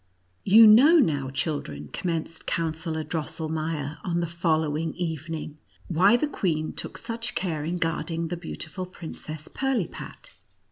[0.43, 5.57] You know now, children, commenced Coun sellor Drosselmeier, on the following even ing,
[5.89, 10.31] why the queen took such care in guarding the beautiful Princess Pirlipat.